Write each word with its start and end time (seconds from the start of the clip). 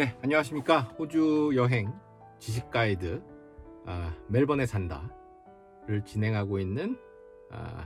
예, 0.00 0.16
안녕하십니까. 0.22 0.80
호주 0.98 1.52
여행 1.56 1.92
지식 2.38 2.70
가이드 2.70 3.22
아, 3.84 4.16
멜번에 4.28 4.64
산다를 4.64 6.02
진행하고 6.06 6.58
있는 6.58 6.98
아, 7.50 7.84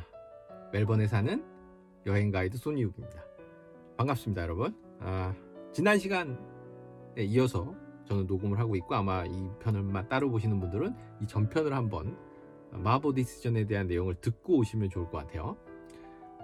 멜번에 0.72 1.08
사는 1.08 1.44
여행 2.06 2.30
가이드 2.30 2.56
손이욱입니다. 2.56 3.20
반갑습니다, 3.96 4.42
여러분. 4.42 4.80
아, 5.00 5.34
지난 5.72 5.98
시간에 5.98 6.36
이어서 7.16 7.74
저는 8.04 8.28
녹음을 8.28 8.60
하고 8.60 8.76
있고 8.76 8.94
아마 8.94 9.24
이 9.24 9.50
편을만 9.58 10.08
따로 10.08 10.30
보시는 10.30 10.60
분들은 10.60 10.94
이 11.20 11.26
전편을 11.26 11.74
한번 11.74 12.16
마보 12.70 13.12
디시전에 13.14 13.66
대한 13.66 13.88
내용을 13.88 14.14
듣고 14.20 14.58
오시면 14.58 14.90
좋을 14.90 15.10
것 15.10 15.18
같아요. 15.18 15.56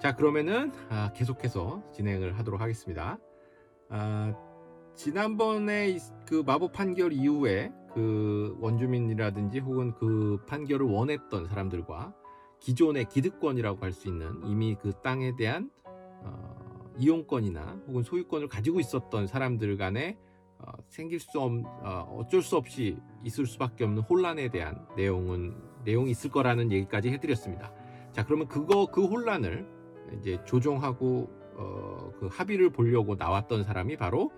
자, 0.03 0.17
그러면은 0.17 0.73
아, 0.89 1.13
계속해서 1.13 1.93
진행을 1.93 2.37
하도록 2.41 2.61
하겠습니다. 2.61 3.19
아, 3.89 4.35
지난번에 5.01 5.97
그 6.27 6.43
마법 6.47 6.75
판결 6.75 7.15
이후에 7.15 7.73
그 7.95 8.55
원주민이라든지 8.61 9.61
혹은 9.61 9.95
그 9.95 10.39
판결을 10.47 10.85
원했던 10.85 11.47
사람들과 11.47 12.13
기존의 12.61 13.07
기득권이라고 13.09 13.83
할 13.83 13.95
수 13.95 14.09
있는 14.09 14.45
이미 14.45 14.77
그 14.79 14.93
땅에 15.03 15.35
대한 15.37 15.71
어, 15.87 16.93
이용권이나 16.99 17.81
혹은 17.87 18.03
소유권을 18.03 18.49
가지고 18.49 18.79
있었던 18.79 19.27
사람들 19.27 19.79
간에 19.79 20.19
어, 20.59 20.71
생길 20.89 21.19
수 21.19 21.41
없, 21.41 21.51
어, 21.83 22.19
어쩔 22.19 22.43
수 22.43 22.59
없이 22.59 22.99
있을 23.25 23.47
수밖에 23.47 23.85
없는 23.85 24.03
혼란에 24.03 24.51
대한 24.51 24.87
내용은 24.99 25.57
내용이 25.87 26.11
있을 26.11 26.29
거라는 26.29 26.73
얘기까지 26.73 27.09
해드렸습니다. 27.09 27.73
자, 28.13 28.27
그러면 28.27 28.49
그거 28.49 28.85
그 28.85 29.07
혼란을 29.07 29.67
이제 30.19 30.39
조정하고 30.45 31.31
어, 31.57 32.13
그 32.21 32.27
합의를 32.31 32.69
보려고 32.69 33.15
나왔던 33.15 33.65
사람이 33.65 33.97
바로 33.97 34.31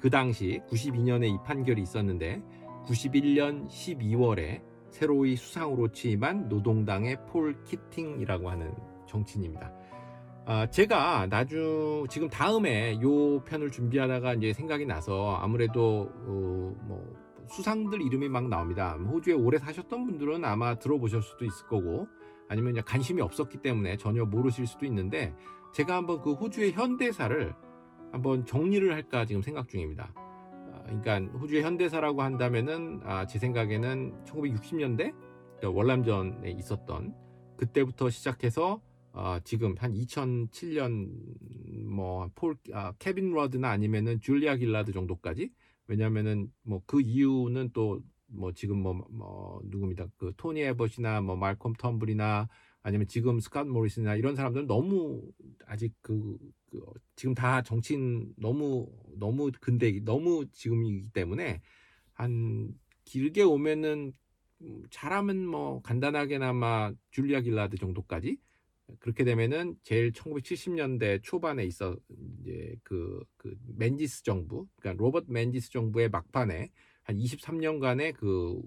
그 0.00 0.10
당시 0.10 0.60
92년에 0.68 1.26
이 1.26 1.38
판결이 1.44 1.82
있었는데 1.82 2.42
91년 2.86 3.66
12월에 3.68 4.62
새로이 4.90 5.36
수상으로 5.36 5.88
취임한 5.88 6.48
노동당의 6.48 7.26
폴 7.26 7.64
키팅이라고 7.64 8.50
하는 8.50 8.74
정치인입니다. 9.06 9.72
아, 10.46 10.66
제가 10.68 11.26
나중 11.26 12.06
지금 12.10 12.28
다음에 12.28 13.00
요 13.00 13.42
편을 13.44 13.70
준비하다가 13.70 14.34
이제 14.34 14.52
생각이 14.52 14.84
나서 14.84 15.36
아무래도 15.36 16.10
어, 16.12 16.74
뭐 16.82 17.24
수상들 17.48 18.02
이름이 18.02 18.28
막 18.28 18.48
나옵니다. 18.48 18.92
호주에 18.92 19.34
오래 19.34 19.58
사셨던 19.58 20.04
분들은 20.04 20.44
아마 20.44 20.78
들어보실 20.78 21.22
수도 21.22 21.44
있을 21.44 21.66
거고 21.66 22.06
아니면 22.48 22.82
관심이 22.84 23.22
없었기 23.22 23.58
때문에 23.58 23.96
전혀 23.96 24.24
모르실 24.24 24.66
수도 24.66 24.84
있는데 24.86 25.34
제가 25.72 25.96
한번 25.96 26.20
그 26.20 26.34
호주의 26.34 26.72
현대사를 26.72 27.54
한번 28.14 28.46
정리를 28.46 28.92
할까 28.92 29.26
지금 29.26 29.42
생각 29.42 29.68
중입니다. 29.68 30.14
그러니까 30.84 31.18
호주의 31.38 31.62
현대사라고 31.62 32.22
한다면은 32.22 33.00
아, 33.04 33.26
제 33.26 33.38
생각에는 33.38 34.24
1960년대? 34.24 35.14
그러니까 35.58 35.70
월남전에 35.70 36.50
있었던 36.52 37.14
그때부터 37.56 38.10
시작해서 38.10 38.80
아, 39.12 39.40
지금 39.44 39.74
한 39.78 39.92
2007년 39.94 41.08
뭐폴 41.86 42.56
아, 42.72 42.92
케빈 42.98 43.32
러드나 43.32 43.70
아니면은 43.70 44.20
줄리아 44.20 44.56
길라드 44.56 44.92
정도까지? 44.92 45.50
왜냐면은 45.88 46.50
뭐 46.62 46.82
그 46.86 47.00
이유는 47.00 47.70
또 47.72 48.00
뭐 48.34 48.52
지금 48.52 48.78
뭐, 48.78 48.94
뭐 49.10 49.60
누굽니다 49.64 50.06
그 50.16 50.32
토니 50.36 50.60
에버시나 50.62 51.20
뭐 51.20 51.36
말콤 51.36 51.74
텀블이나 51.74 52.48
아니면 52.84 53.06
지금 53.08 53.38
스캇 53.38 53.66
모리스나 53.68 54.14
이런 54.14 54.36
사람들은 54.36 54.66
너무 54.66 55.22
아직 55.64 55.94
그, 56.02 56.36
그 56.70 56.84
지금 57.16 57.34
다 57.34 57.62
정치인 57.62 58.34
너무 58.36 58.86
너무 59.18 59.50
근대 59.58 59.98
너무 60.04 60.46
지금이기 60.52 61.08
때문에 61.14 61.62
한 62.12 62.74
길게 63.06 63.42
오면은 63.42 64.12
잘하면 64.90 65.46
뭐 65.46 65.80
간단하게나마 65.80 66.92
줄리아 67.10 67.40
길라드 67.40 67.78
정도까지 67.78 68.36
그렇게 68.98 69.24
되면은 69.24 69.76
제일 69.82 70.12
1970년대 70.12 71.22
초반에 71.22 71.64
있어 71.64 71.96
이제 72.42 72.76
그, 72.82 73.24
그 73.38 73.56
맨지스 73.78 74.24
정부 74.24 74.66
그러니까 74.76 75.02
로버트 75.02 75.30
맨지스 75.30 75.70
정부의 75.70 76.10
막판에 76.10 76.70
한 77.02 77.16
23년간의 77.16 78.14
그 78.14 78.60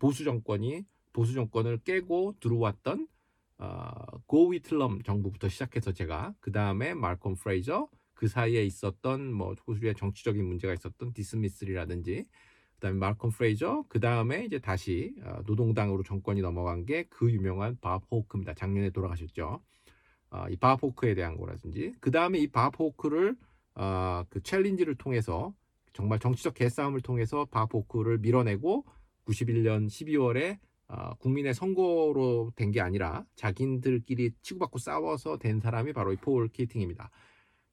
보수 0.00 0.24
정권이 0.24 0.84
보수 1.18 1.32
정권을 1.32 1.78
깨고 1.78 2.36
들어왔던 2.38 3.08
어, 3.58 3.90
고 4.26 4.50
위틀럼 4.50 5.02
정부부터 5.02 5.48
시작해서 5.48 5.90
제가 5.90 6.32
그 6.38 6.52
다음에 6.52 6.94
말콤 6.94 7.34
프레이저 7.34 7.88
그 8.14 8.28
사이에 8.28 8.64
있었던 8.64 9.32
뭐 9.32 9.56
호주의 9.66 9.96
정치적인 9.96 10.44
문제가 10.44 10.72
있었던 10.74 11.12
디스미스리라든지 11.12 12.24
그다음에 12.76 12.98
말콤 12.98 13.30
프레이저 13.30 13.84
그 13.88 13.98
다음에 13.98 14.44
이제 14.44 14.60
다시 14.60 15.16
어, 15.24 15.40
노동당으로 15.44 16.04
정권이 16.04 16.40
넘어간 16.40 16.86
게 16.86 17.02
그 17.10 17.32
유명한 17.32 17.76
밥 17.80 18.04
호크입니다. 18.08 18.54
작년에 18.54 18.90
돌아가셨죠. 18.90 19.60
어, 20.30 20.46
이밥 20.50 20.84
호크에 20.84 21.16
대한 21.16 21.36
거라든지 21.36 21.94
그 21.98 22.12
다음에 22.12 22.38
이밥 22.38 22.78
호크를 22.78 23.34
어, 23.74 24.22
그 24.28 24.40
챌린지를 24.40 24.94
통해서 24.94 25.52
정말 25.92 26.20
정치적 26.20 26.54
개싸움을 26.54 27.00
통해서 27.00 27.44
밥 27.44 27.74
호크를 27.74 28.18
밀어내고 28.18 28.84
91년 29.26 29.88
12월에 29.88 30.60
어, 30.88 31.14
국민의 31.16 31.54
선거로 31.54 32.52
된 32.56 32.70
게 32.72 32.80
아니라 32.80 33.24
자기들끼리 33.36 34.32
치고받고 34.42 34.78
싸워서 34.78 35.36
된 35.38 35.60
사람이 35.60 35.92
바로 35.92 36.12
이 36.12 36.16
폴 36.16 36.48
키팅입니다. 36.48 37.10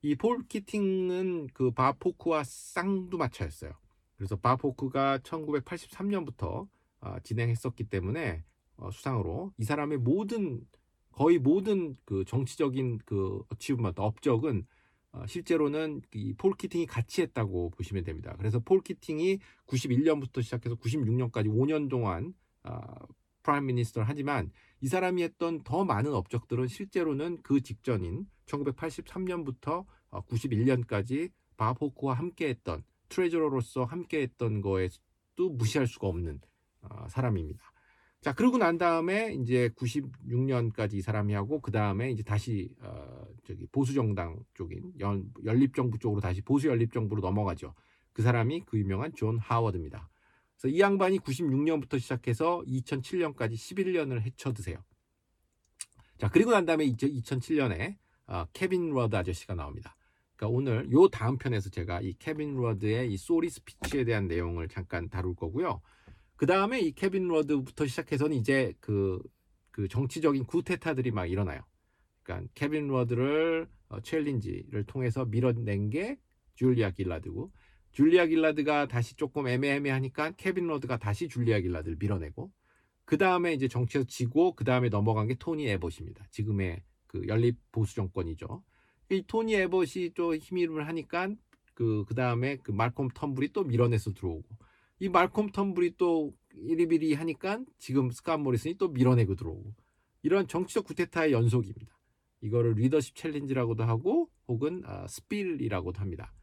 이 0.04 0.16
폴 0.16 0.44
키팅은 0.48 1.48
그 1.54 1.72
바포크와 1.72 2.44
쌍두마차였어요. 2.46 3.72
그래서 4.18 4.36
바포크가 4.38 5.20
1983년부터 5.20 6.68
어, 7.02 7.16
진행했었기 7.24 7.86
때문에 7.86 8.44
어, 8.78 8.92
수상으로 8.92 9.54
이 9.58 9.64
사람의 9.64 10.00
모든 10.00 10.62
거의 11.12 11.38
모든 11.40 11.96
그 12.06 12.26
정치적인 12.26 13.00
그 13.06 13.42
achievement 13.50 14.02
업적은 14.02 14.66
어, 15.14 15.26
실제로는 15.28 16.02
이 16.14 16.34
폴 16.38 16.54
키팅이 16.58 16.86
같이 16.86 17.22
했다고 17.22 17.70
보시면 17.72 18.04
됩니다. 18.04 18.36
그래서 18.38 18.60
폴 18.60 18.82
키팅이 18.82 19.40
91년부터 19.68 20.44
시작해서 20.44 20.76
96년까지 20.76 21.48
5년 21.48 21.90
동안 21.90 22.34
어, 22.66 22.80
prime 23.44 23.68
minister를 23.68 24.08
하지만 24.10 24.52
이 24.82 24.88
사람이 24.88 25.22
했던 25.24 25.64
더 25.64 25.86
많은 25.86 26.14
업적들은 26.14 26.68
실제로는 26.68 27.42
그 27.44 27.62
직전인 27.62 28.28
1983년부터 28.48 29.86
91년까지 30.12 31.32
밥 31.58 31.75
호크와 31.75 32.16
함께했던 32.16 32.84
treasurer로서 33.10 33.84
함께했던 33.84 34.62
거에도 34.62 35.50
무시할 35.52 35.88
수가 35.88 36.08
없는 36.08 36.42
어, 36.82 37.08
사람입니다. 37.10 37.72
자 38.22 38.34
그러고 38.34 38.58
난 38.58 38.80
다음에 38.80 39.34
이제 39.34 39.70
96년까지 39.76 40.96
이 40.96 41.02
사람이 41.02 41.34
하고 41.34 41.62
그 41.62 41.72
다음에 41.72 42.10
이제 42.10 42.24
다시 42.24 42.74
어, 42.82 43.24
저기 43.44 43.68
보수 43.68 43.94
정당 43.94 44.40
쪽인 44.56 44.94
연, 45.00 45.32
연립 45.46 45.76
정부 45.76 46.00
쪽으로 46.00 46.22
다시 46.22 46.42
보수 46.42 46.68
연립 46.68 46.92
정부로 46.92 47.22
넘어가죠. 47.22 47.76
그 48.14 48.24
사람이 48.24 48.62
그 48.66 48.80
유명한 48.80 49.14
존 49.14 49.38
하워드입니다. 49.38 50.10
그래서 50.60 50.76
이 50.76 50.80
양반이 50.80 51.20
96년부터 51.20 52.00
시작해서 52.00 52.64
2007년까지 52.68 53.54
11년을 53.54 54.22
헤쳐드세요. 54.22 54.84
자, 56.18 56.30
그리고 56.30 56.52
난 56.52 56.66
다음에 56.66 56.86
2007년에 56.86 57.98
어, 58.28 58.46
케빈 58.54 58.92
러드 58.92 59.16
아저씨가 59.16 59.56
나옵니다. 59.56 59.96
그러니까 60.36 60.58
오늘 60.58 60.92
요 60.92 61.08
다음 61.08 61.38
편에서 61.38 61.70
제가 61.70 62.02
이 62.02 62.14
케빈 62.20 62.56
러드의 62.56 63.12
이 63.12 63.18
sorry 63.18 63.50
speech에 63.50 64.04
대한 64.04 64.28
내용을 64.28 64.68
잠깐 64.68 65.10
다룰 65.10 65.36
거고요. 65.36 65.82
그 66.36 66.46
다음에 66.46 66.80
이 66.80 66.92
케빈 66.92 67.28
러드부터 67.28 67.86
시작해서는 67.88 68.36
이제 68.38 68.74
그, 68.80 69.22
그 69.72 69.88
정치적인 69.88 70.46
쿠데타들이 70.46 71.12
막 71.12 71.28
일어나요. 71.28 71.62
그러니까 72.24 72.52
케빈 72.56 72.88
러드를 72.88 73.70
어, 73.90 74.02
challenge를 74.02 74.86
통해서 74.86 75.26
밀어낸 75.26 75.90
게 75.90 76.18
줄리아 76.56 76.92
길라드고 76.92 77.52
줄리아 77.96 78.26
길라드가 78.26 78.90
다시 78.90 79.16
조금 79.16 79.48
애매애매하니까 79.48 80.32
케빈 80.32 80.68
러드가 80.68 80.98
다시 80.98 81.30
줄리아 81.30 81.62
길라드를 81.62 81.96
밀어내고 81.98 82.52
그 83.06 83.18
다음에 83.18 83.54
이제 83.54 83.70
정치에서 83.70 84.06
지고 84.06 84.54
그 84.54 84.66
다음에 84.66 84.90
넘어간 84.90 85.28
게 85.28 85.36
토니 85.36 85.66
애벗입니다. 85.66 86.26
지금의 86.30 86.84
그 87.08 87.26
연립 87.30 87.56
보수 87.72 87.96
정권이죠. 87.96 88.62
이 89.12 89.24
토니 89.26 89.54
애벗이 89.56 90.12
또 90.14 90.36
희미하니까 90.36 91.30
그, 91.74 92.04
그 92.06 92.16
다음에 92.16 92.58
그 92.58 92.72
말콤 92.72 93.08
턴불이 93.12 93.54
또 93.54 93.64
밀어내서 93.64 94.12
들어오고 94.12 94.44
이 95.00 95.08
말콤 95.08 95.52
턴불이 95.52 95.94
또 95.98 96.34
비리비리 96.54 97.14
하니까 97.14 97.64
지금 97.78 98.10
스캇 98.10 98.42
모리슨이 98.42 98.76
또 98.78 98.90
밀어내고 98.90 99.36
들어오고 99.36 99.74
이런 100.22 100.50
정치적 100.50 100.84
쿠데타의 100.84 101.32
연속입니다. 101.32 101.98
이거를 102.42 102.74
leadership 102.74 103.16
challenge라고도 103.16 103.86
하고 103.86 104.30
혹은 104.50 104.84
어, 104.86 105.08
spill이라고도 105.08 106.02
합니다. 106.02 106.34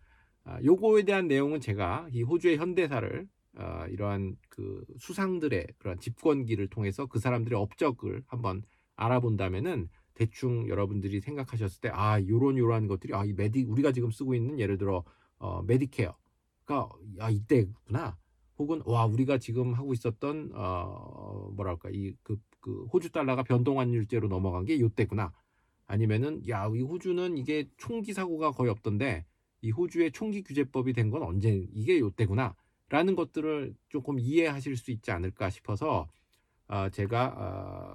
아, 0.45 0.61
요거에 0.63 1.03
대한 1.05 1.29
내용은 1.29 1.61
제가 1.61 2.09
이 2.13 2.23
호주의 2.23 2.57
현대사를 2.59 3.29
어, 3.59 3.85
이러한 3.91 4.37
그 4.49 4.85
수상들의 4.99 5.67
그런 5.79 5.99
집권기를 6.01 6.69
통해서 6.69 7.07
그 7.07 7.19
사람들의 7.19 7.59
업적을 7.59 8.23
한번 8.27 8.63
알아본다면은 8.97 9.89
대충 10.15 10.69
여러분들이 10.69 11.21
생각하셨을 11.21 11.81
때 11.81 11.91
아 11.93 12.21
요런 12.23 12.59
요런 12.59 12.87
것들이 12.87 13.15
아이 13.15 13.33
메디 13.33 13.65
우리가 13.65 13.93
지금 13.93 14.11
쓰고 14.11 14.35
있는 14.35 14.59
예를 14.59 14.79
들어 14.79 15.05
어, 15.39 15.63
메디케어 15.63 16.15
야 17.19 17.31
이때구나. 17.31 18.17
혹은 18.59 18.83
와 18.87 19.07
우리가 19.07 19.39
지금 19.39 19.75
하고 19.75 19.93
있었던 19.93 20.51
어 20.55 21.51
뭐랄까 21.55 21.91
이그 21.91 22.37
그 22.61 22.85
호주 22.93 23.11
달러가 23.13 23.43
변동환율제로 23.43 24.29
넘어간 24.29 24.65
게 24.65 24.75
이때구나. 24.75 25.33
아니면은 25.87 26.43
야 26.49 26.69
이 26.69 26.81
호주는 26.83 27.37
이게 27.37 27.69
총기 27.77 28.13
사고가 28.13 28.53
거의 28.53 28.71
없던데 28.71 29.27
이 29.63 29.71
호주의 29.71 30.11
총기 30.13 30.43
규제법이 30.43 30.93
된 30.93 31.11
건 31.11 31.23
언제 31.23 31.67
이게 31.73 31.97
이때구나. 31.99 32.55
라는 32.89 33.15
것들을 33.17 33.75
조금 33.89 34.19
이해하실 34.21 34.77
수 34.77 34.91
있지 34.91 35.11
않을까 35.11 35.49
싶어서 35.51 36.09
어, 36.69 36.89
제가 36.91 37.27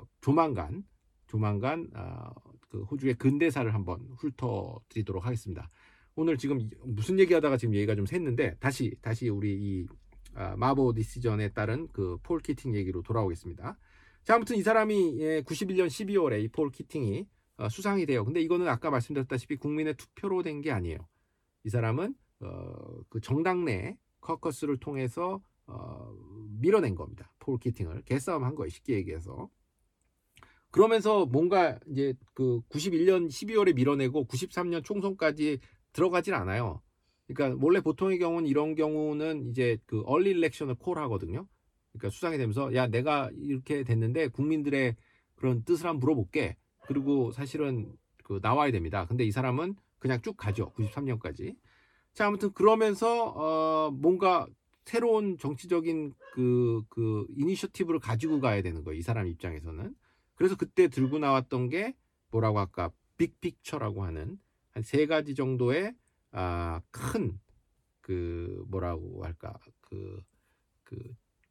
어, 0.01 0.07
조만간 0.21 0.83
조만간 1.27 1.89
어, 1.95 2.29
그 2.69 2.81
호주의 2.83 3.13
근대사를 3.15 3.71
한번 3.73 4.07
훑어드리도록 4.17 5.25
하겠습니다. 5.25 5.69
오늘 6.15 6.37
지금 6.37 6.67
무슨 6.83 7.19
얘기하다가 7.19 7.57
지금 7.57 7.75
얘기가 7.75 7.95
좀 7.95 8.05
샜는데 8.05 8.59
다시 8.59 8.95
다시 9.01 9.29
우리 9.29 9.53
이 9.55 9.87
아, 10.33 10.55
마보 10.55 10.93
decision에 10.93 11.49
따른 11.49 11.87
그 11.89 12.17
폴 12.23 12.39
키팅 12.39 12.75
얘기로 12.75 13.01
돌아오겠습니다. 13.03 13.77
자 14.23 14.35
아무튼 14.35 14.55
이 14.57 14.63
사람이 14.63 15.17
예, 15.19 15.41
91년 15.41 15.87
12월에 15.87 16.43
이 16.43 16.47
폴 16.49 16.71
키팅이 16.71 17.27
어, 17.57 17.69
수상이 17.69 18.05
돼요. 18.05 18.25
근데 18.25 18.41
이거는 18.41 18.67
아까 18.67 18.89
말씀드렸다시피 18.89 19.57
국민의 19.57 19.95
투표로 19.95 20.41
된 20.43 20.61
게 20.61 20.71
아니에요. 20.71 20.97
이 21.67 21.69
사람은 21.69 22.15
어, 22.39 23.03
그 23.09 23.19
정당 23.19 23.65
내 23.65 23.97
caucus를 24.21 24.77
통해서 24.77 25.41
어, 25.65 26.15
밀어낸 26.61 26.95
겁니다. 26.95 27.29
폴 27.39 27.59
키팅을 27.59 28.03
개싸움 28.03 28.45
한 28.45 28.55
거예요. 28.55 28.69
쉽게 28.69 28.93
얘기해서. 28.93 29.49
그러면서 30.71 31.25
뭔가 31.25 31.77
이제 31.89 32.13
그 32.33 32.61
91년 32.69 33.27
12월에 33.27 33.75
밀어내고 33.75 34.27
93년 34.27 34.81
총선까지 34.81 35.59
들어가질 35.91 36.35
않아요. 36.35 36.81
그러니까 37.27 37.59
원래 37.61 37.81
보통의 37.81 38.17
경우는 38.17 38.47
이런 38.47 38.73
경우는 38.73 39.49
이제 39.49 39.77
그 39.85 40.03
얼리 40.05 40.29
일렉션을 40.29 40.75
콜 40.75 40.97
하거든요. 40.99 41.45
그러니까 41.91 42.11
수상이 42.11 42.37
되면서 42.37 42.73
야 42.75 42.87
내가 42.87 43.29
이렇게 43.35 43.83
됐는데 43.83 44.29
국민들의 44.29 44.95
그런 45.35 45.65
뜻을 45.65 45.87
한번 45.87 45.99
물어볼게. 45.99 46.55
그리고 46.85 47.33
사실은 47.33 47.91
그 48.23 48.39
나와야 48.41 48.71
됩니다. 48.71 49.05
근데 49.05 49.25
이 49.25 49.31
사람은 49.31 49.75
그냥 49.99 50.21
쭉 50.21 50.35
가죠. 50.37 50.73
93년까지. 50.75 51.55
자 52.13 52.27
아무튼 52.27 52.51
그러면서 52.53 53.25
어 53.35 53.91
뭔가 53.91 54.47
새로운 54.85 55.37
정치적인 55.37 56.13
그, 56.33 56.81
그, 56.89 57.25
이니셔티브를 57.35 57.99
가지고 57.99 58.39
가야 58.39 58.61
되는 58.61 58.83
거예요. 58.85 58.97
이 58.97 59.01
사람 59.01 59.27
입장에서는. 59.27 59.93
그래서 60.35 60.55
그때 60.55 60.87
들고 60.87 61.19
나왔던 61.19 61.67
게 61.69 61.93
뭐라고 62.31 62.59
할까? 62.59 62.91
빅픽처라고 63.17 64.03
하는 64.05 64.39
한 64.71 64.83
세 64.83 65.05
가지 65.07 65.35
정도의 65.35 65.95
아, 66.31 66.81
큰, 66.91 67.39
그, 68.01 68.63
뭐라고 68.69 69.25
할까? 69.25 69.53
그, 69.81 70.21
그, 70.83 70.97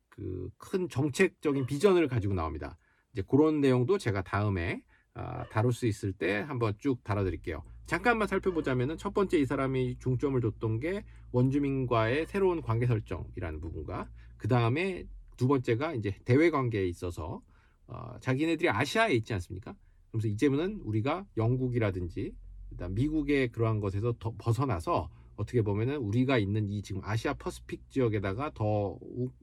그, 0.09 0.51
큰 0.57 0.89
정책적인 0.89 1.67
비전을 1.67 2.09
가지고 2.09 2.35
나옵니다. 2.35 2.79
이제 3.13 3.23
그런 3.29 3.61
내용도 3.61 3.99
제가 3.99 4.23
다음에 4.23 4.83
아, 5.15 5.47
다룰 5.49 5.73
수 5.73 5.87
있을 5.87 6.13
때 6.13 6.37
한번 6.39 6.75
쭉 6.79 7.03
다뤄드릴게요. 7.05 7.65
잠깐만 7.87 8.27
살펴보자면은 8.27 8.99
첫 8.99 9.15
번째 9.15 9.39
이 9.39 9.47
사람이 9.47 9.99
중점을 10.01 10.41
줬던 10.41 10.81
게 10.81 11.05
원주민과의 11.31 12.27
새로운 12.27 12.61
관계 12.61 12.87
설정이라는 12.87 13.61
부분과 13.61 14.11
그 14.37 14.49
다음에 14.49 15.07
두 15.37 15.47
번째가 15.47 15.95
이제 15.95 16.17
대외 16.25 16.51
관계에 16.51 16.87
있어서 16.89 17.43
어, 17.87 18.17
자기네들이 18.21 18.69
아시아에 18.69 19.15
있지 19.15 19.33
않습니까? 19.35 19.77
그래서 20.11 20.27
이제는 20.27 20.81
우리가 20.83 21.27
영국이라든지 21.37 22.35
그다음 22.71 22.95
미국의 22.95 23.53
그러한 23.53 23.79
것에서 23.79 24.15
더 24.19 24.35
벗어나서 24.37 25.09
어떻게 25.37 25.63
보면은 25.63 25.99
우리가 25.99 26.39
있는 26.39 26.69
이 26.69 26.83
지금 26.83 27.03
아시아 27.05 27.35
퍼스픽 27.35 27.89
지역에다가 27.91 28.51
더 28.55 28.99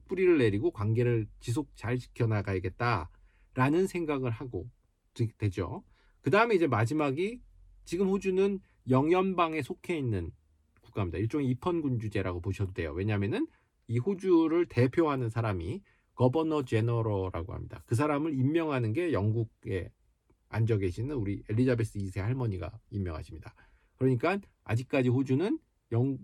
뿌리를 0.06 0.36
내리고 0.36 0.70
관계를 0.70 1.26
지속 1.40 1.70
잘 1.76 1.98
지켜나가야겠다라는 1.98 3.86
생각을 3.86 4.30
하고 4.30 4.68
되죠. 5.38 5.84
그 6.20 6.30
다음에 6.30 6.56
이제 6.56 6.66
마지막이 6.66 7.40
지금 7.84 8.08
호주는 8.08 8.60
영연방에 8.88 9.62
속해 9.62 9.96
있는 9.96 10.30
국가입니다. 10.82 11.18
일종의 11.18 11.48
입헌군주제라고 11.48 12.40
보셔도 12.40 12.72
돼요. 12.72 12.92
왜냐하면은 12.92 13.46
이 13.88 13.98
호주를 13.98 14.66
대표하는 14.66 15.30
사람이 15.30 15.82
governor 16.14 16.64
general라고 16.64 17.52
합니다. 17.52 17.82
그 17.86 17.94
사람을 17.94 18.34
임명하는 18.34 18.92
게 18.92 19.12
영국에 19.12 19.90
앉아 20.48 20.78
계시는 20.78 21.16
우리 21.16 21.42
엘리자베스 21.48 21.98
2세 21.98 22.20
할머니가 22.20 22.78
임명하십니다. 22.90 23.54
그러니까 23.96 24.38
아직까지 24.62 25.08
호주는 25.08 25.58
영 25.92 26.18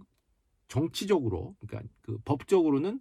정치적으로 0.68 1.56
그러니까 1.58 1.92
그 2.00 2.18
법적으로는 2.24 3.00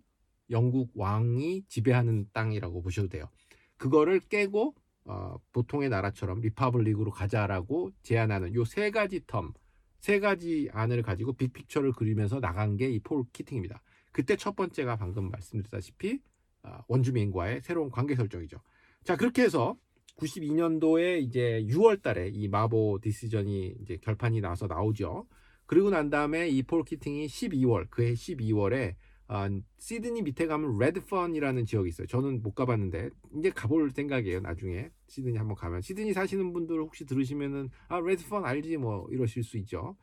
영국 0.49 0.91
왕이 0.95 1.65
지배하는 1.67 2.27
땅이라고 2.33 2.81
보셔도 2.81 3.09
돼요. 3.09 3.29
그거를 3.77 4.19
깨고 4.19 4.75
어, 5.09 5.39
보통의 5.53 5.89
나라처럼 5.89 6.39
republic으로 6.41 7.09
가자라고 7.11 7.89
제안하는 8.03 8.53
요 8.53 8.63
세 8.63 8.91
가지 8.91 9.21
term, 9.21 9.53
세 9.99 10.19
가지 10.19 10.69
안을 10.71 11.01
가지고 11.01 11.33
big 11.33 11.46
picture를 11.46 11.93
그리면서 11.93 12.39
나간 12.39 12.77
게 12.77 12.89
이 12.91 12.99
폴 12.99 13.23
키팅입니다. 13.33 13.81
그때 14.11 14.35
첫 14.35 14.55
번째가 14.55 14.97
방금 14.97 15.29
말씀드렸다시피 15.31 16.19
어, 16.63 16.79
원주민과의 16.87 17.61
새로운 17.63 17.89
관계 17.89 18.15
설정이죠. 18.15 18.57
자 19.03 19.15
그렇게 19.15 19.41
해서 19.43 19.77
92년도에 20.17 21.21
이제 21.21 21.65
6월 21.69 22.01
달에 22.03 22.29
이 22.29 22.47
마보 22.47 22.99
decision이 23.01 23.77
이제 23.81 23.97
결판이 23.97 24.41
나서 24.41 24.67
나오죠. 24.67 25.25
그리고 25.65 25.89
난 25.89 26.09
다음에 26.09 26.49
이 26.49 26.61
폴 26.63 26.83
키팅이 26.83 27.25
12월, 27.27 27.89
그해 27.89 28.13
12월에 28.13 28.95
아, 29.31 29.47
시드니 29.77 30.23
밑에 30.23 30.47
가면 30.47 30.79
레드펀이라는 30.79 31.63
지역이 31.67 31.89
있어요. 31.89 32.07
저는 32.07 32.41
못 32.41 32.55
가봤는데 32.55 33.11
이제 33.37 33.51
가볼 33.51 33.91
생각이에요. 33.91 34.39
나중에 34.39 34.89
시드니 35.07 35.37
한번 35.37 35.55
가면 35.55 35.81
시드니 35.81 36.13
사시는 36.13 36.51
분들 36.51 36.79
혹시 36.79 37.05
들으시면은 37.05 37.69
아 37.89 37.99
레드펀 37.99 38.43
알지 38.43 38.77
뭐 38.77 39.07
이러실 39.11 39.43
수 39.43 39.57
있죠. 39.59 39.95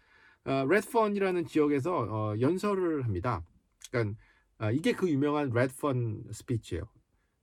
아, 0.45 0.65
레드펀이라는 0.71 1.45
지역에서 1.47 2.07
어, 2.09 2.41
연설을 2.41 3.05
합니다. 3.05 3.45
그러니까 3.91 4.17
아, 4.59 4.71
이게 4.71 4.93
그 4.93 5.11
유명한 5.11 5.51
레드펀 5.51 6.31
speech예요. 6.31 6.85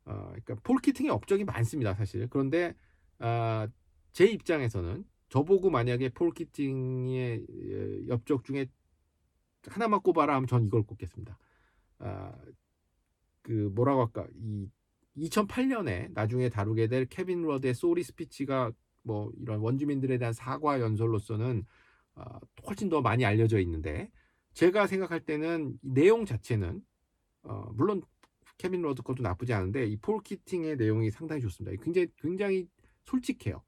어, 0.06 0.28
그러니까 0.28 0.56
폴 0.64 0.77
키팅의 0.77 1.12
업적이 1.12 1.44
많습니다, 1.44 1.94
사실. 1.96 2.28
그런데 2.30 2.76
아, 3.20 3.68
제 4.14 4.26
입장에서는 4.26 5.04
저보고 5.28 5.70
만약에 5.70 6.10
폴 6.10 6.47
키팅의 6.47 7.46
업적 8.10 8.46
중에 8.46 8.68
하나만 9.68 10.00
꼽아라 10.00 10.36
하면 10.36 10.48
전 10.48 10.66
이걸 10.66 10.84
꼽겠습니다. 10.84 11.38
아, 12.04 12.34
그 13.42 13.72
뭐라고 13.76 14.02
할까 14.02 14.28
이 14.36 14.70
2008년에 15.18 16.12
나중에 16.14 16.50
다루게 16.50 16.88
될 16.88 17.06
케빈 17.06 17.44
러드의 17.44 17.74
sorry 17.76 18.04
speech가 18.04 18.72
뭐 19.04 19.32
이런 19.42 19.60
원주민들에 19.60 20.18
대한 20.18 20.34
사과 20.34 20.80
연설로서는 20.80 21.66
어, 22.16 22.24
훨씬 22.68 22.90
더 22.90 23.02
많이 23.02 23.26
알려져 23.26 23.60
있는데 23.60 24.12
제가 24.54 24.88
생각할 24.88 25.20
때는 25.22 25.78
내용 25.82 26.26
자체는 26.26 26.82
어, 27.44 27.72
물론 27.74 28.02
케빈 28.58 28.82
러드 28.82 29.02
것도 29.04 29.24
나쁘지 29.24 29.54
않은데 29.54 29.88
이 29.88 29.98
폴 29.98 30.22
키팅의 30.24 30.78
내용이 30.78 31.12
상당히 31.12 31.42
좋습니다. 31.42 31.82
굉장히 31.84 32.08
굉장히 32.18 32.68
솔직해요. 33.06 33.62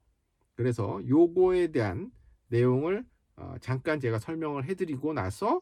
그래서 0.54 1.00
요거에 1.08 1.68
대한 1.68 2.10
내용을 2.48 3.04
어, 3.36 3.54
잠깐 3.60 4.00
제가 4.00 4.18
설명을 4.18 4.64
해드리고 4.64 5.12
나서 5.12 5.60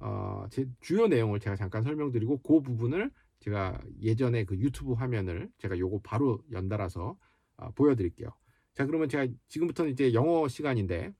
어, 0.00 0.46
제 0.50 0.66
주요 0.80 1.06
내용을 1.06 1.40
제가 1.40 1.56
잠깐 1.56 1.82
설명드리고 1.82 2.38
그 2.38 2.60
부분을 2.60 3.10
제가 3.40 3.80
예전에 4.00 4.44
그 4.44 4.56
유튜브 4.58 4.92
화면을 4.92 5.50
제가 5.58 5.78
요거 5.78 6.00
바로 6.02 6.42
연달아서 6.52 7.16
어, 7.56 7.70
보여드릴게요. 7.72 8.28
자 8.74 8.86
그러면 8.86 9.08
제가 9.08 9.26
지금부터는 9.48 9.92
이제 9.92 10.12
영어 10.14 10.48
시간인데 10.48 11.12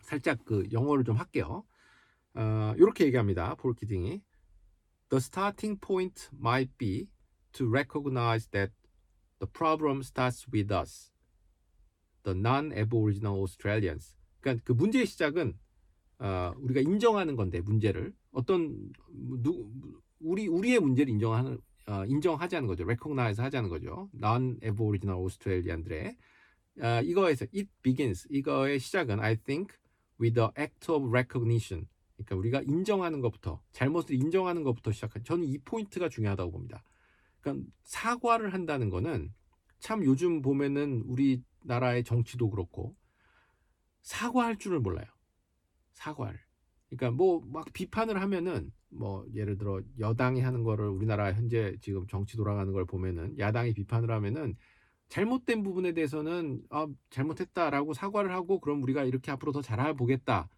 살짝 0.00 0.44
그 0.44 0.66
영어를 0.72 1.04
좀 1.04 1.16
할게요. 1.16 1.64
어, 2.34 2.74
이렇게 2.76 3.06
얘기합니다. 3.06 3.54
폴 3.56 3.74
키딩이 3.74 4.22
The 5.08 5.18
starting 5.18 5.80
point 5.80 6.28
might 6.32 6.72
be 6.78 7.08
to 7.52 7.68
recognize 7.68 8.48
that 8.50 8.72
the 9.40 9.50
problem 9.50 10.02
starts 10.02 10.46
with 10.52 10.72
us, 10.72 11.10
the 12.22 12.38
non-Aboriginal 12.38 13.40
Australians. 13.40 14.16
그러니까 14.40 14.62
그 14.64 14.72
문제의 14.72 15.06
시작은 15.06 15.58
어, 16.20 16.52
우리가 16.58 16.80
인정하는 16.80 17.34
건데 17.34 17.60
문제를 17.60 18.12
어떤 18.30 18.92
누, 19.42 19.70
우리 20.20 20.46
우리의 20.46 20.78
문제를 20.78 21.10
인정하는 21.10 21.58
어, 21.86 22.04
인정하자는 22.04 22.68
거죠. 22.68 22.84
recognize 22.84 23.42
하자는 23.42 23.68
거죠. 23.70 24.10
non-aboriginal 24.14 25.18
australian들의 25.18 26.16
어, 26.82 27.00
이거에서 27.02 27.46
it 27.54 27.68
begins 27.82 28.28
이거의 28.30 28.78
시작은 28.78 29.18
I 29.18 29.36
think 29.36 29.74
with 30.20 30.34
the 30.34 30.50
act 30.58 30.92
of 30.92 31.08
recognition. 31.08 31.88
그러니까 32.16 32.36
우리가 32.36 32.62
인정하는 32.62 33.22
것부터 33.22 33.62
잘못을 33.72 34.14
인정하는 34.14 34.62
것부터 34.62 34.92
시작한 34.92 35.24
저는 35.24 35.44
이 35.46 35.56
포인트가 35.58 36.10
중요하다고 36.10 36.52
봅니다. 36.52 36.84
그러니까 37.40 37.66
사과를 37.84 38.52
한다는 38.52 38.90
거는 38.90 39.32
참 39.78 40.04
요즘 40.04 40.42
보면은 40.42 41.02
우리나라의 41.06 42.04
정치도 42.04 42.50
그렇고 42.50 42.94
사과할 44.02 44.58
줄을 44.58 44.80
몰라요. 44.80 45.06
사과를. 46.00 46.38
그러니까 46.88 47.10
뭐 47.16 47.40
막 47.46 47.72
비판을 47.72 48.20
하면은 48.22 48.72
뭐 48.88 49.24
예를 49.34 49.58
들어 49.58 49.80
여당이 49.98 50.40
하는 50.40 50.64
거를 50.64 50.88
우리나라 50.88 51.32
현재 51.32 51.76
지금 51.80 52.06
정치 52.08 52.36
돌아가는 52.36 52.72
걸 52.72 52.84
보면은 52.86 53.38
야당이 53.38 53.74
비판을 53.74 54.10
하면은 54.10 54.56
잘못된 55.08 55.62
부분에 55.62 55.92
대해서는 55.92 56.62
아, 56.70 56.86
잘못했다라고 57.10 57.94
사과를 57.94 58.32
하고 58.32 58.60
그럼 58.60 58.82
우리가 58.82 59.04
이렇게 59.04 59.30
앞으로 59.32 59.52
더 59.52 59.62
잘해보겠다. 59.62 60.48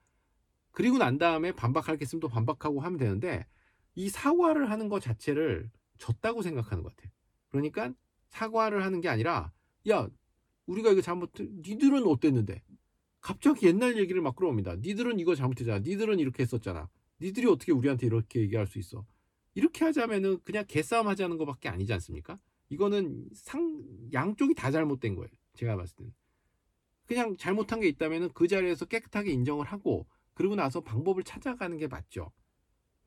그리고 0.73 0.99
난 0.99 1.19
다음에 1.19 1.53
반박할 1.53 1.99
게 1.99 2.05
있으면 2.05 2.21
또 2.21 2.29
반박하고 2.29 2.81
하면 2.81 2.99
되는데 2.99 3.47
이 3.95 4.09
사과를 4.09 4.71
하는 4.71 4.89
것 4.89 5.01
자체를 5.03 5.71
졌다고 5.99 6.43
생각하는 6.43 6.83
것 6.83 6.95
같아요. 6.97 7.13
그러니까 7.51 7.93
사과를 8.29 8.85
하는 8.85 9.01
게 9.01 9.09
아니라 9.09 9.53
야 9.91 10.09
우리가 10.67 10.91
이거 10.93 11.01
잘못 11.03 11.33
니들은 11.39 12.07
어땠는데 12.07 12.63
갑자기 13.23 13.67
옛날 13.67 13.97
얘기를 13.97 14.21
막 14.21 14.37
끌어옵니다. 14.37 14.77
니들은 14.77 15.21
이거 15.21 15.35
잘못했잖아. 15.35 15.79
니들은 15.79 16.19
이렇게 16.19 16.43
했었잖아. 16.43 16.89
니들이 17.21 17.47
어떻게 17.47 17.73
우리한테 17.73 18.07
이렇게 18.07 18.41
얘기할 18.41 18.67
수 18.67 18.79
있어? 18.79 19.07
이렇게 19.55 19.85
하자면은 19.85 20.41
그냥 20.45 20.65
개싸움 20.67 21.07
하자는 21.07 21.39
것밖에 21.39 21.69
아니지 21.69 21.93
않습니까? 21.93 22.39
이거는 22.69 23.29
상 23.33 23.83
양쪽이 24.13 24.55
다 24.55 24.71
잘못된 24.71 25.15
거예요. 25.15 25.29
제가 25.55 25.77
봤을 25.77 25.97
때는. 25.97 26.13
그냥 27.07 27.37
잘못한 27.37 27.81
게 27.81 27.89
있다면은 27.89 28.31
그 28.35 28.49
자리에서 28.49 28.87
깨끗하게 28.87 29.31
인정을 29.31 29.67
하고 29.67 30.07
그러고 30.35 30.57
나서 30.57 30.81
방법을 30.81 31.23
찾아가는 31.23 31.77
게 31.77 31.87
맞죠. 31.87 32.33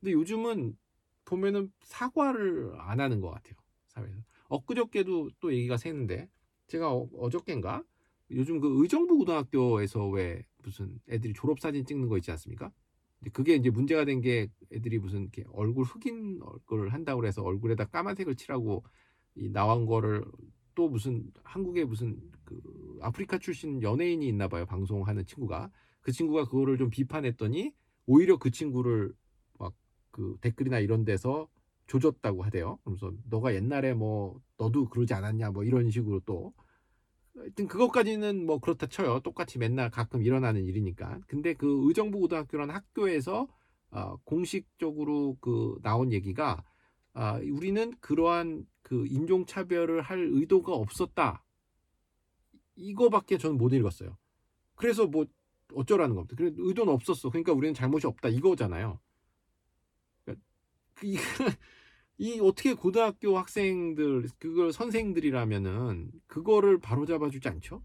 근데 0.00 0.12
요즘은 0.12 0.78
보면은 1.24 1.72
사과를 1.82 2.74
안 2.78 3.00
하는 3.00 3.20
것 3.20 3.30
같아요. 3.30 3.54
사회에서. 3.88 4.22
엊그저께도 4.48 5.30
또 5.40 5.52
얘기가 5.52 5.76
새는데 5.76 6.30
제가 6.68 6.92
어, 6.92 7.08
어저께인가 7.18 7.82
요즘 8.30 8.60
그 8.60 8.82
의정부 8.82 9.16
고등학교에서 9.18 10.08
왜 10.08 10.44
무슨 10.62 10.98
애들이 11.08 11.32
졸업 11.34 11.60
사진 11.60 11.84
찍는 11.84 12.08
거 12.08 12.16
있지 12.18 12.30
않습니까? 12.32 12.72
그게 13.32 13.54
이제 13.54 13.70
문제가 13.70 14.04
된 14.04 14.20
게 14.20 14.48
애들이 14.72 14.98
무슨 14.98 15.22
이렇게 15.22 15.44
얼굴 15.52 15.84
흑인 15.84 16.40
얼굴을 16.42 16.92
한다고 16.92 17.20
그래서 17.20 17.42
얼굴에다 17.42 17.86
까만색을 17.86 18.36
칠하고 18.36 18.84
이 19.36 19.48
나온 19.50 19.86
거를 19.86 20.24
또 20.74 20.88
무슨 20.88 21.24
한국에 21.44 21.84
무슨 21.84 22.20
그 22.44 22.60
아프리카 23.00 23.38
출신 23.38 23.82
연예인이 23.82 24.26
있나 24.28 24.48
봐요. 24.48 24.66
방송하는 24.66 25.24
친구가. 25.26 25.70
그 26.00 26.12
친구가 26.12 26.44
그거를 26.46 26.78
좀 26.78 26.90
비판했더니 26.90 27.72
오히려 28.06 28.36
그 28.38 28.50
친구를 28.50 29.12
막 29.58 29.74
그 30.10 30.38
댓글이나 30.40 30.78
이런 30.78 31.04
데서 31.04 31.46
조졌다고 31.88 32.42
하대요. 32.44 32.78
그래서 32.84 33.12
너가 33.28 33.54
옛날에 33.54 33.92
뭐 33.94 34.40
너도 34.58 34.88
그러지 34.88 35.12
않았냐 35.14 35.50
뭐 35.50 35.62
이런 35.64 35.90
식으로 35.90 36.20
또 36.24 36.54
하여튼 37.36 37.68
그것까지는 37.68 38.46
뭐 38.46 38.58
그렇다 38.58 38.86
쳐요. 38.86 39.20
똑같이 39.20 39.58
맨날 39.58 39.90
가끔 39.90 40.22
일어나는 40.22 40.64
일이니까. 40.64 41.20
근데 41.26 41.54
그 41.54 41.86
의정부 41.86 42.20
고등학교라는 42.20 42.74
학교에서 42.74 43.46
어, 43.90 44.16
공식적으로 44.24 45.36
그 45.40 45.78
나온 45.82 46.12
얘기가 46.12 46.64
아, 47.12 47.34
우리는 47.36 47.94
그러한 48.00 48.66
그 48.82 49.06
인종 49.06 49.46
차별을 49.46 50.02
할 50.02 50.18
의도가 50.18 50.72
없었다. 50.72 51.42
이거밖에 52.76 53.38
저는 53.38 53.56
못 53.56 53.72
읽었어요. 53.72 54.16
그래서 54.74 55.06
뭐 55.06 55.26
어쩌라는 55.74 56.14
겁니다. 56.14 56.36
그래 56.36 56.52
의도는 56.56 56.92
없었어. 56.92 57.30
그러니까 57.30 57.52
우리는 57.52 57.74
잘못이 57.74 58.06
없다. 58.06 58.28
이거잖아요. 58.28 59.00
그러니까 60.24 60.44
그 60.94 61.06
이 62.18 62.40
어떻게 62.40 62.74
고등학교 62.74 63.36
학생들 63.36 64.28
그걸 64.38 64.72
선생들이라면은 64.72 66.10
그거를 66.26 66.78
바로 66.78 67.04
잡아 67.04 67.28
주지 67.28 67.48
않죠? 67.48 67.82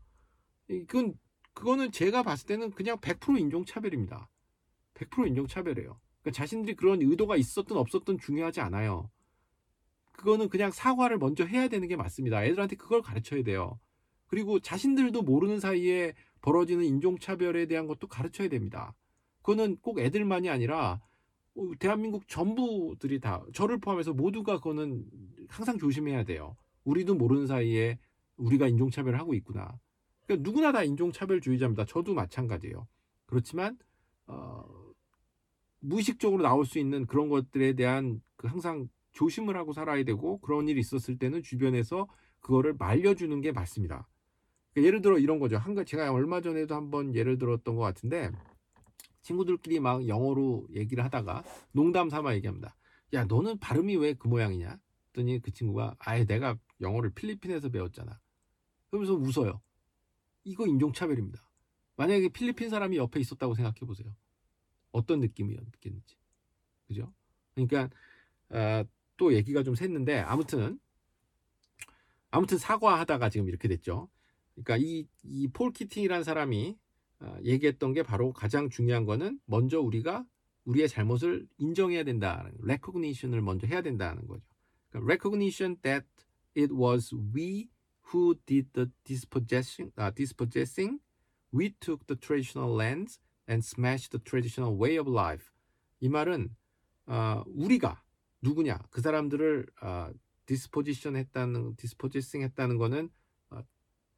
그건 0.68 1.16
그거는 1.54 1.92
제가 1.92 2.24
봤을 2.24 2.48
때는 2.48 2.72
그냥 2.72 2.98
100% 2.98 3.40
인종차별입니다. 3.40 4.30
100% 4.94 5.28
인종차별이에요. 5.28 6.00
그러니까 6.22 6.32
자신들이 6.32 6.76
그런 6.76 7.02
의도가 7.02 7.36
있었든 7.36 7.76
없었든 7.76 8.20
중요하지 8.20 8.62
않아요. 8.62 9.10
그거는 10.14 10.50
그냥 10.50 10.72
사과를 10.72 11.18
먼저 11.18 11.46
해야 11.46 11.68
되는 11.68 11.88
게 11.88 11.96
맞습니다. 11.96 12.46
애들한테 12.46 12.76
그걸 12.76 13.02
가르쳐야 13.02 13.44
돼요. 13.44 13.80
그리고 14.28 14.60
자신들도 14.60 15.24
모르는 15.24 15.60
사이에 15.60 16.14
벌어지는 16.42 16.86
인종차별에 16.86 17.66
대한 17.66 17.88
것도 17.88 18.08
가르쳐야 18.08 18.48
됩니다. 18.48 18.94
그거는 19.42 19.78
꼭 19.82 20.00
애들만이 20.00 20.50
아니라 20.50 20.94
어, 20.94 21.11
대한민국 21.80 22.28
전부들이 22.28 23.20
다 23.20 23.44
저를 23.54 23.78
포함해서 23.78 24.14
모두가 24.14 24.58
그거는 24.58 25.06
항상 25.48 25.78
조심해야 25.78 26.24
돼요. 26.24 26.56
우리도 26.84 27.16
모르는 27.16 27.48
사이에 27.48 28.00
우리가 28.38 28.68
인종차별을 28.68 29.20
하고 29.20 29.34
있구나. 29.34 29.78
그러니까 30.26 30.50
누구나 30.50 30.72
다 30.72 30.84
인종차별주의자입니다. 30.84 31.86
저도 31.86 32.14
마찬가지예요. 32.14 32.88
그렇지만 33.26 33.78
어, 34.28 34.64
무의식적으로 35.80 36.42
나올 36.42 36.66
수 36.66 36.80
있는 36.80 37.06
그런 37.06 37.30
것들에 37.30 37.74
대한 37.74 38.22
그 38.36 38.48
항상 38.48 38.88
조심을 39.12 39.58
하고 39.58 39.74
살아야 39.74 40.04
되고 40.04 40.40
그런 40.40 40.70
일이 40.70 40.80
있었을 40.80 41.18
때는 41.18 41.44
주변에서 41.44 42.08
그거를 42.40 42.74
말려주는 42.74 43.42
게 43.42 43.52
맞습니다. 43.52 44.08
그러니까 44.74 44.88
예를 44.88 45.02
들어 45.02 45.20
이런 45.20 45.40
거죠. 45.40 45.58
한 45.58 45.76
제가 45.86 46.12
얼마 46.12 46.42
전에도 46.42 46.76
한번 46.76 47.14
예를 47.14 47.38
들었던 47.38 47.76
것 47.76 47.82
같은데 47.82 48.32
친구들끼리 49.22 49.80
막 49.80 50.08
영어로 50.08 50.68
얘기를 50.74 51.04
하다가 51.04 51.44
농담 51.72 52.10
삼아 52.10 52.36
얘기합니다. 52.36 52.76
야, 53.14 53.26
너는 53.26 53.60
발음이 53.60 53.96
왜 53.98 54.14
그 54.14 54.28
모양이냐? 54.28 54.78
했더니 55.10 55.40
그 55.42 55.52
친구가 55.52 55.96
아예 56.00 56.26
내가 56.26 56.58
영어를 56.80 57.12
필리핀에서 57.12 57.70
배웠잖아. 57.70 58.20
그러면서 58.90 59.14
웃어요. 59.14 59.62
이거 60.44 60.68
인종차별입니다. 60.68 61.42
만약에 61.98 62.30
필리핀 62.30 62.70
사람이 62.70 62.98
옆에 62.98 63.20
있었다고 63.20 63.54
생각해 63.56 63.80
보세요. 63.86 64.16
어떤 64.92 65.20
느낌이었겠는지. 65.20 66.18
그죠? 66.88 67.14
그러니까 67.54 67.90
어, 68.50 68.84
또 69.18 69.34
얘기가 69.34 69.64
좀 69.64 69.76
샜는데 69.76 70.24
아무튼 70.26 70.80
아무튼 72.32 72.58
사과하다가 72.58 73.30
지금 73.30 73.48
이렇게 73.48 73.68
됐죠. 73.68 74.10
그러니까 74.56 74.78
이 74.78 75.08
이 75.24 75.48
폴 75.54 75.72
키팅이라는 75.74 76.24
사람이 76.24 76.72
어, 76.72 76.91
얘기했던 77.44 77.94
게 77.94 78.04
바로 78.04 78.34
가장 78.34 78.70
중요한 78.70 79.06
거는 79.06 79.40
먼저 79.46 79.80
우리가 79.80 80.26
우리의 80.66 80.88
잘못을 80.90 81.48
인정해야 81.58 82.04
된다는 82.04 82.52
recognition을 82.62 83.42
먼저 83.42 83.68
해야 83.68 83.82
된다는 83.82 84.28
거죠. 84.28 84.44
그러니까 84.90 85.14
recognition 85.14 85.78
that 85.82 86.06
it 86.56 86.74
was 86.74 87.14
we 87.34 87.70
who 88.14 88.36
did 88.46 88.70
the 88.74 88.90
dispossessing, 89.04 89.92
uh, 89.98 90.12
dispossessing. 90.14 91.00
We 91.54 91.76
took 91.80 92.06
the 92.08 92.16
traditional 92.16 92.74
lands 92.74 93.20
and 93.50 93.64
smashed 93.64 94.12
the 94.12 94.24
traditional 94.24 94.78
way 94.78 94.98
of 94.98 95.10
life. 95.10 95.52
이 96.00 96.10
말은 96.10 96.56
어, 97.08 97.44
우리가 97.48 98.02
누구냐 98.42 98.80
그 98.90 99.02
사람들을 99.02 99.68
어, 99.82 100.12
disposition 100.46 101.16
했다는 101.18 101.76
dispossessing 101.76 102.44
했다는 102.46 102.78
거는 102.78 103.10
어, 103.50 103.62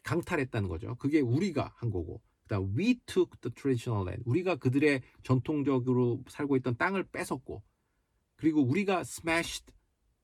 강탈했다는 0.04 0.70
거죠. 0.70 0.96
그게 0.96 1.20
우리가 1.20 1.74
한 1.78 1.90
거고 1.90 2.22
그다음 2.54 2.78
we 2.78 3.00
took 3.06 3.40
the 3.42 3.54
traditional 3.54 4.06
land. 4.06 4.24
우리가 4.26 4.56
그들의 4.56 5.02
전통적으로 5.24 6.24
살고 6.28 6.56
있던 6.58 6.78
땅을 6.78 7.06
뺏었고 7.06 7.64
그리고 8.36 8.62
우리가 8.62 9.02
smashed 9.02 9.74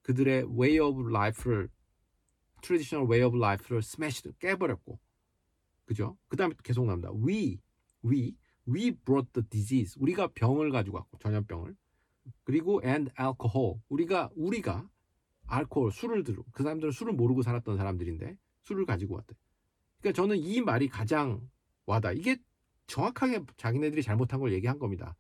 그들의 0.01 0.45
way 0.59 0.79
of 0.79 1.09
life를 1.09 1.69
traditional 2.61 3.09
way 3.09 3.25
of 3.25 3.35
life를 3.35 3.79
smashed 3.79 4.31
깨버렸고 4.39 4.99
그죠? 5.85 6.17
그 6.27 6.37
다음에 6.37 6.53
계속 6.63 6.85
나옵니다. 6.85 7.11
we 7.11 7.59
we 8.05 8.35
we 8.67 8.91
brought 8.91 9.31
the 9.33 9.47
disease. 9.49 9.95
우리가 9.99 10.27
병을 10.27 10.71
가지고 10.71 10.97
왔고 10.97 11.17
전염병을 11.17 11.75
그리고 12.43 12.81
and 12.83 13.11
alcohol. 13.19 13.81
우리가 13.89 14.29
우리가 14.35 14.87
알코올 15.47 15.91
술을 15.91 16.23
들고 16.23 16.45
그 16.51 16.61
사람들은 16.61 16.91
술을 16.91 17.13
모르고 17.13 17.41
살았던 17.41 17.77
사람들인데 17.77 18.37
술을 18.61 18.85
가지고 18.85 19.15
왔대. 19.15 19.33
그러니까 19.99 20.21
저는 20.21 20.37
이 20.37 20.61
말이 20.61 20.87
가장 20.87 21.41
와다. 21.89 22.13
이게 22.13 22.37
정확하게 22.87 23.43
자기네들이 23.57 24.03
잘못한 24.03 24.39
걸 24.39 24.53
얘기한 24.53 24.79
겁니다. 24.79 25.15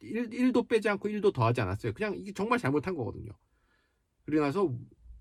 1, 0.00 0.30
1도 0.30 0.68
빼지 0.68 0.88
않고 0.88 1.08
1도 1.08 1.32
더하지 1.32 1.60
않았어요. 1.60 1.92
그냥 1.92 2.14
이게 2.16 2.32
정말 2.32 2.58
잘못한 2.58 2.94
거거든요. 2.94 3.32
그리고 4.24 4.42
나서 4.42 4.72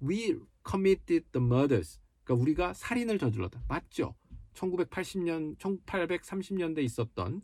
we 0.02 0.38
committed 0.68 1.26
the 1.32 1.44
murders. 1.46 2.00
그러니까 2.24 2.42
우리가 2.42 2.74
살인을 2.74 3.18
저질렀다. 3.20 3.64
맞죠? 3.68 4.16
1980년, 4.54 5.58
1830년대 5.58 6.84
있었던 6.84 7.42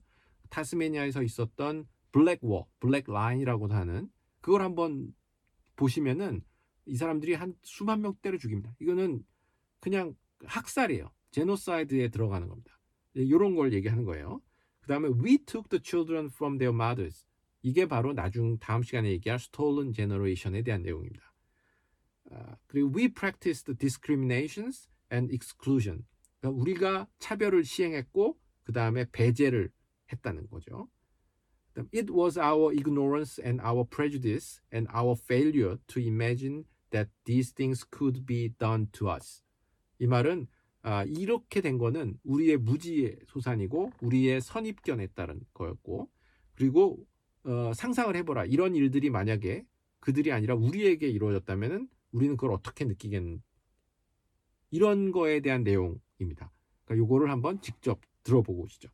타스메니아에서 0.49 1.23
있었던 1.23 1.87
Black 2.11 2.43
War, 2.43 2.67
Black 2.79 3.09
Line이라고 3.09 3.67
하는 3.67 4.09
그걸 4.41 4.61
한번 4.61 5.13
보시면은 5.75 6.43
이 6.85 6.95
사람들이 6.95 7.35
한 7.35 7.55
수만 7.63 8.01
명 8.01 8.15
때려 8.21 8.37
죽입니다. 8.37 8.73
이거는 8.79 9.23
그냥 9.79 10.15
학살이에요. 10.43 11.11
genocide에 11.31 12.09
들어가는 12.09 12.47
겁니다. 12.47 12.79
이런 13.13 13.55
걸 13.55 13.73
얘기하는 13.73 14.05
거예요. 14.05 14.41
그 14.79 14.87
다음에 14.87 15.09
we 15.09 15.37
took 15.37 15.69
the 15.69 15.81
children 15.83 16.27
from 16.27 16.57
their 16.57 16.75
mothers. 16.75 17.25
이게 17.61 17.85
바로 17.85 18.13
나중 18.13 18.57
다음 18.57 18.81
시간에 18.83 19.09
얘기할 19.11 19.35
stolen 19.35 19.93
generation에 19.93 20.63
대한 20.63 20.81
내용입니다. 20.81 21.33
아, 22.31 22.57
그리고 22.67 22.91
we 22.95 23.13
practiced 23.13 23.73
discriminations 23.77 24.89
and 25.11 25.31
exclusion. 25.33 26.05
그러니까 26.39 26.61
우리가 26.61 27.07
차별을 27.19 27.63
시행했고 27.63 28.39
그 28.63 28.71
다음에 28.71 29.05
배제를 29.11 29.71
했다는 30.11 30.49
거죠. 30.49 30.89
It 31.93 32.11
was 32.11 32.37
our 32.37 32.73
ignorance 32.73 33.41
and 33.41 33.61
our 33.61 33.87
prejudice 33.87 34.61
and 34.73 34.89
our 34.93 35.15
failure 35.17 35.77
to 35.87 36.01
imagine 36.01 36.65
that 36.89 37.09
these 37.23 37.53
things 37.53 37.85
could 37.89 38.25
be 38.25 38.53
done 38.57 38.87
to 38.93 39.09
us. 39.09 39.43
이 39.99 40.07
말은 40.07 40.47
아, 40.83 41.03
이렇게 41.03 41.61
된 41.61 41.77
거는 41.77 42.17
우리의 42.23 42.57
무지의 42.57 43.19
소산이고 43.27 43.91
우리의 44.01 44.41
선입견에 44.41 45.07
따른 45.07 45.39
거였고 45.53 46.09
그리고 46.55 47.05
어, 47.43 47.71
상상을 47.73 48.15
해보라 48.15 48.45
이런 48.45 48.75
일들이 48.75 49.09
만약에 49.09 49.65
그들이 49.99 50.31
아니라 50.31 50.55
우리에게 50.55 51.07
이루어졌다면은 51.07 51.87
우리는 52.11 52.35
그걸 52.35 52.53
어떻게 52.53 52.85
느끼겠는 52.85 53.41
이런 54.71 55.11
거에 55.11 55.41
대한 55.41 55.63
내용입니다. 55.63 56.51
그러니까 56.85 56.97
요거를 56.97 57.29
한번 57.29 57.61
직접 57.61 57.99
들어보고 58.23 58.63
오시죠. 58.63 58.89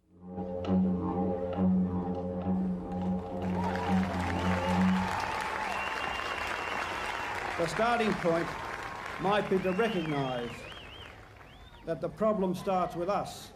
The 7.57 7.65
starting 7.65 8.13
point 8.21 8.47
might 9.19 9.49
be 9.49 9.57
to 9.63 9.71
recognise 9.71 10.66
that 11.87 12.01
the 12.01 12.09
problem 12.09 12.53
starts 12.53 12.95
with 12.97 13.07
us, 13.07 13.47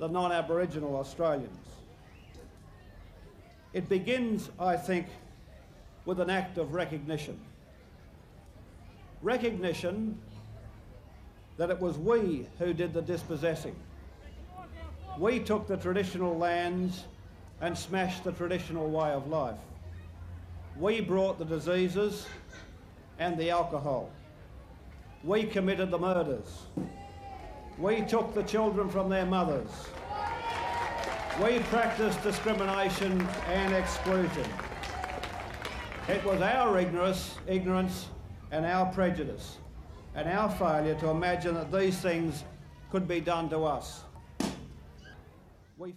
the 0.00 0.08
non 0.08 0.32
Aboriginal 0.32 0.96
Australians. 0.96 1.68
It 3.72 3.88
begins, 3.88 4.50
I 4.58 4.76
think, 4.76 5.06
with 6.04 6.18
an 6.18 6.28
act 6.28 6.58
of 6.58 6.74
recognition. 6.74 7.40
Recognition 9.22 10.18
that 11.56 11.70
it 11.70 11.80
was 11.80 11.96
we 11.96 12.48
who 12.58 12.74
did 12.74 12.92
the 12.92 13.00
dispossessing. 13.00 13.76
We 15.16 15.38
took 15.38 15.68
the 15.68 15.76
traditional 15.76 16.36
lands 16.36 17.04
and 17.60 17.78
smashed 17.78 18.24
the 18.24 18.32
traditional 18.32 18.90
way 18.90 19.10
of 19.10 19.28
life. 19.28 19.58
We 20.76 21.00
brought 21.00 21.38
the 21.38 21.44
diseases 21.44 22.26
and 23.20 23.38
the 23.38 23.50
alcohol. 23.50 24.10
We 25.22 25.44
committed 25.44 25.92
the 25.92 25.98
murders. 25.98 26.62
We 27.82 28.02
took 28.02 28.32
the 28.32 28.44
children 28.44 28.88
from 28.88 29.08
their 29.08 29.26
mothers. 29.26 29.68
We 31.42 31.58
practiced 31.66 32.22
discrimination 32.22 33.20
and 33.48 33.74
exclusion. 33.74 34.46
It 36.08 36.24
was 36.24 36.40
our 36.40 36.78
ignorance, 36.78 37.38
ignorance 37.48 38.06
and 38.52 38.64
our 38.64 38.86
prejudice 38.92 39.56
and 40.14 40.28
our 40.28 40.48
failure 40.48 40.94
to 41.00 41.08
imagine 41.08 41.54
that 41.54 41.72
these 41.72 41.98
things 41.98 42.44
could 42.92 43.08
be 43.08 43.20
done 43.20 43.48
to 43.48 43.64
us. 43.64 44.04
We 45.76 45.96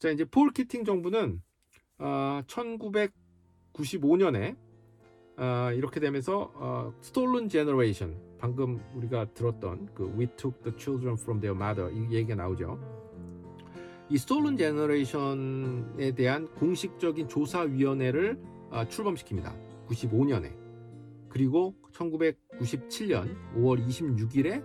자 0.00 0.10
이제 0.10 0.26
폴 0.26 0.52
키팅 0.52 0.84
정부는 0.84 1.40
어, 1.98 2.42
1995년에 2.46 4.54
어, 5.38 5.72
이렇게 5.72 5.98
되면서 5.98 6.52
어, 6.56 6.92
Stolen 7.00 7.48
Generation 7.48 8.31
방금 8.42 8.80
우리가 8.96 9.26
들었던 9.34 9.88
그 9.94 10.12
We 10.18 10.26
Took 10.36 10.64
the 10.64 10.76
Children 10.76 11.14
from 11.14 11.40
Their 11.40 11.56
Mother 11.56 11.94
이 11.94 12.12
얘기가 12.12 12.34
나오죠. 12.34 12.76
이 14.10 14.16
Stolen 14.16 14.56
Generation에 14.56 16.12
대한 16.16 16.48
공식적인 16.56 17.28
조사위원회를 17.28 18.36
어, 18.70 18.84
출범시킵니다. 18.88 19.54
95년에 19.86 20.52
그리고 21.28 21.76
1997년 21.92 23.32
5월 23.54 23.86
26일에 23.86 24.64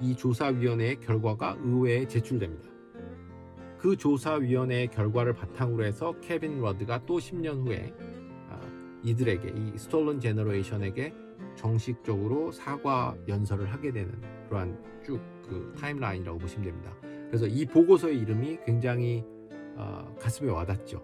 이 0.00 0.16
조사위원회의 0.16 0.98
결과가 0.98 1.58
의회에 1.62 2.08
제출됩니다. 2.08 2.70
그 3.78 3.94
조사위원회의 3.94 4.88
결과를 4.88 5.34
바탕으로 5.34 5.84
해서 5.84 6.18
케빈 6.20 6.62
러드가 6.62 7.04
또 7.04 7.18
10년 7.18 7.66
후에 7.66 7.92
아, 8.48 8.58
이들에게 9.04 9.52
이 9.54 9.76
스톨런 9.76 10.18
제너레이션에게 10.18 11.27
정식적으로 11.58 12.52
사과 12.52 13.14
연설을 13.28 13.72
하게 13.72 13.92
되는 13.92 14.12
그러한 14.48 14.82
쭉 15.04 15.20
그 15.48 15.74
타임라인이라고 15.78 16.38
보시면 16.38 16.64
됩니다. 16.64 16.94
그래서 17.28 17.46
이 17.46 17.64
보고서의 17.66 18.18
이름이 18.18 18.58
굉장히 18.64 19.24
어, 19.76 20.14
가슴에 20.20 20.50
와닿죠. 20.50 21.02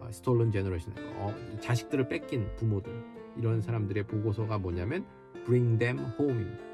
어, 0.00 0.08
Stolen 0.10 0.50
Generation, 0.50 0.94
어, 1.16 1.34
이 1.54 1.60
자식들을 1.60 2.08
뺏긴 2.08 2.48
부모들 2.56 2.92
이런 3.36 3.60
사람들의 3.60 4.04
보고서가 4.04 4.58
뭐냐면 4.58 5.06
Bring 5.44 5.78
Them 5.78 5.98
Home입니다. 6.18 6.64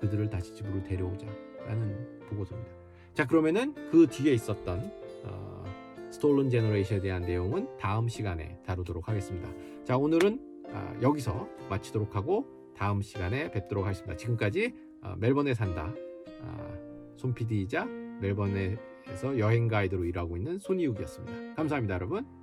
그들을 0.00 0.30
다시 0.30 0.54
집으로 0.54 0.82
데려오자라는 0.84 2.20
보고서입니다. 2.28 2.72
자 3.14 3.26
그러면은 3.26 3.74
그 3.90 4.06
뒤에 4.06 4.32
있었던 4.34 4.92
어, 5.24 5.64
Stolen 6.10 6.50
Generation에 6.50 7.00
대한 7.00 7.22
내용은 7.22 7.68
다음 7.78 8.08
시간에 8.08 8.60
다루도록 8.64 9.08
하겠습니다. 9.08 9.48
자 9.84 9.96
오늘은 9.96 10.40
아, 10.70 10.94
여기서 11.02 11.48
마치도록 11.68 12.14
하고 12.14 12.57
다음 12.78 13.02
시간에 13.02 13.50
뵙도록 13.50 13.84
하겠습니다. 13.84 14.16
지금까지 14.16 14.72
어, 15.02 15.16
멜번에 15.18 15.52
산다 15.52 15.92
아, 16.42 16.78
손 17.16 17.34
PD이자 17.34 17.84
멜번에서 18.20 19.38
여행 19.38 19.66
가이드로 19.66 20.04
일하고 20.04 20.36
있는 20.36 20.58
손이욱이었습니다. 20.58 21.54
감사합니다, 21.56 21.94
여러분. 21.94 22.37